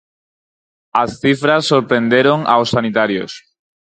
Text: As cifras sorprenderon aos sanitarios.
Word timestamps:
As 1.01 1.09
cifras 1.21 1.63
sorprenderon 1.71 2.39
aos 2.53 2.71
sanitarios. 2.75 3.31